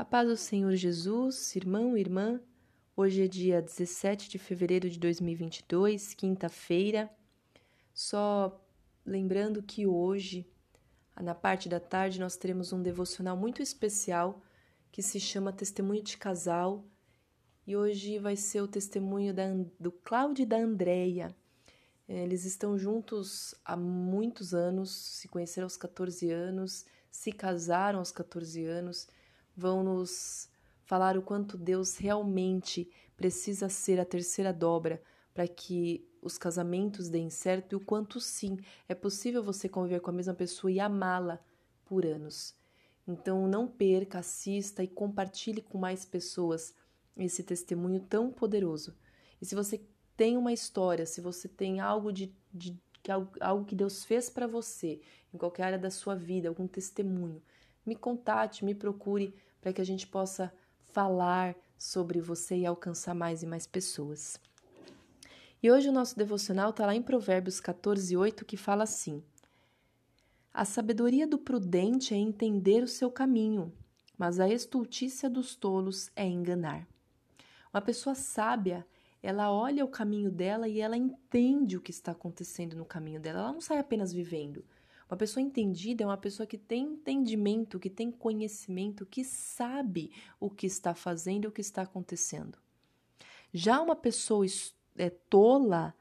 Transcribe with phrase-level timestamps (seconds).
[0.00, 2.40] A paz do Senhor Jesus, irmão e irmã.
[2.96, 7.10] Hoje é dia 17 de fevereiro de 2022, quinta-feira.
[7.92, 8.58] Só
[9.04, 10.50] lembrando que hoje,
[11.20, 14.40] na parte da tarde, nós teremos um devocional muito especial
[14.90, 16.82] que se chama Testemunho de Casal.
[17.66, 19.48] E hoje vai ser o testemunho da,
[19.78, 21.36] do Cláudio e da Andréia.
[22.08, 28.64] Eles estão juntos há muitos anos, se conheceram aos 14 anos, se casaram aos 14
[28.64, 29.06] anos
[29.60, 30.48] vão nos
[30.84, 35.02] falar o quanto Deus realmente precisa ser a terceira dobra
[35.34, 40.10] para que os casamentos deem certo e o quanto sim é possível você conviver com
[40.10, 41.38] a mesma pessoa e amá-la
[41.84, 42.54] por anos.
[43.06, 46.74] Então não perca, assista e compartilhe com mais pessoas
[47.16, 48.96] esse testemunho tão poderoso.
[49.40, 49.80] E se você
[50.16, 52.78] tem uma história, se você tem algo de, de
[53.40, 55.00] algo que Deus fez para você
[55.32, 57.42] em qualquer área da sua vida, algum testemunho,
[57.84, 60.52] me contate, me procure para que a gente possa
[60.92, 64.40] falar sobre você e alcançar mais e mais pessoas.
[65.62, 69.22] E hoje o nosso devocional está lá em Provérbios 14, 8, que fala assim:
[70.52, 73.72] A sabedoria do prudente é entender o seu caminho,
[74.16, 76.86] mas a estultícia dos tolos é enganar.
[77.72, 78.86] Uma pessoa sábia,
[79.22, 83.40] ela olha o caminho dela e ela entende o que está acontecendo no caminho dela.
[83.40, 84.64] Ela não sai apenas vivendo.
[85.10, 90.48] Uma pessoa entendida é uma pessoa que tem entendimento, que tem conhecimento, que sabe o
[90.48, 92.56] que está fazendo e o que está acontecendo.
[93.52, 94.46] Já uma pessoa
[94.96, 95.92] é, tola,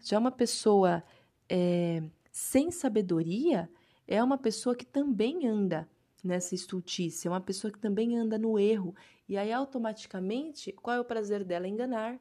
[0.00, 1.04] já uma pessoa
[1.48, 3.70] é, sem sabedoria,
[4.08, 5.88] é uma pessoa que também anda
[6.24, 8.92] nessa estultícia, é uma pessoa que também anda no erro.
[9.28, 11.68] E aí, automaticamente, qual é o prazer dela?
[11.68, 12.18] Enganar.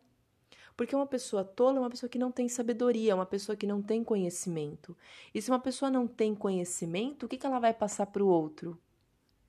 [0.78, 3.82] Porque uma pessoa tola é uma pessoa que não tem sabedoria, uma pessoa que não
[3.82, 4.96] tem conhecimento.
[5.34, 8.28] E se uma pessoa não tem conhecimento, o que, que ela vai passar para o
[8.28, 8.80] outro?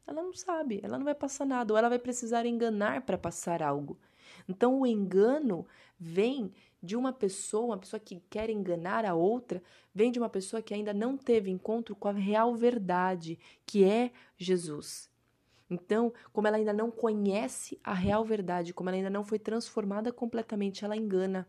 [0.06, 3.62] Ela não sabe, ela não vai passar nada, ou ela vai precisar enganar para passar
[3.62, 3.98] algo.
[4.48, 5.66] Então, o engano
[6.00, 6.50] vem
[6.82, 9.62] de uma pessoa, uma pessoa que quer enganar a outra,
[9.94, 14.10] vem de uma pessoa que ainda não teve encontro com a real verdade, que é
[14.38, 15.10] Jesus.
[15.70, 20.12] Então, como ela ainda não conhece a real verdade, como ela ainda não foi transformada
[20.12, 21.46] completamente, ela engana.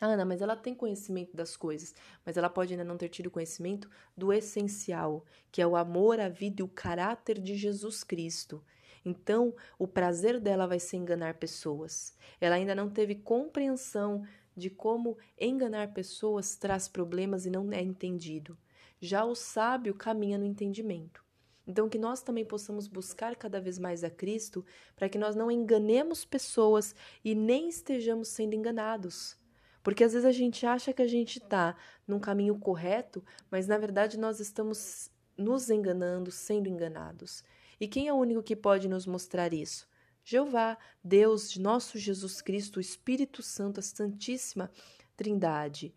[0.00, 1.94] Ana, mas ela tem conhecimento das coisas,
[2.24, 6.28] mas ela pode ainda não ter tido conhecimento do essencial, que é o amor, a
[6.28, 8.62] vida e o caráter de Jesus Cristo.
[9.04, 12.14] Então, o prazer dela vai ser enganar pessoas.
[12.40, 18.58] Ela ainda não teve compreensão de como enganar pessoas traz problemas e não é entendido.
[19.00, 21.25] Já o sábio caminha no entendimento.
[21.66, 25.50] Então, que nós também possamos buscar cada vez mais a Cristo, para que nós não
[25.50, 26.94] enganemos pessoas
[27.24, 29.36] e nem estejamos sendo enganados.
[29.82, 31.76] Porque às vezes a gente acha que a gente está
[32.06, 37.44] num caminho correto, mas na verdade nós estamos nos enganando, sendo enganados.
[37.80, 39.88] E quem é o único que pode nos mostrar isso?
[40.24, 44.70] Jeová, Deus, nosso Jesus Cristo, o Espírito Santo, a Santíssima
[45.16, 45.94] Trindade,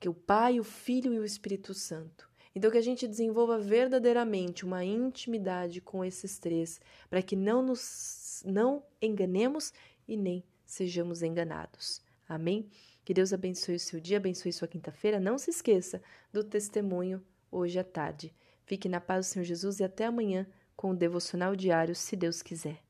[0.00, 2.28] que é o Pai, o Filho e o Espírito Santo.
[2.56, 6.80] Então, que a gente desenvolva verdadeiramente uma intimidade com esses três,
[7.10, 9.74] para que não nos não enganemos
[10.08, 12.00] e nem sejamos enganados.
[12.26, 12.70] Amém?
[13.04, 15.20] Que Deus abençoe o seu dia, abençoe sua quinta-feira.
[15.20, 16.00] Não se esqueça
[16.32, 17.22] do testemunho
[17.52, 18.34] hoje à tarde.
[18.64, 22.40] Fique na paz do Senhor Jesus e até amanhã com o devocional diário, se Deus
[22.40, 22.85] quiser.